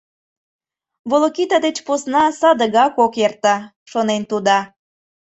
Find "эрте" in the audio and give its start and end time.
3.25-3.55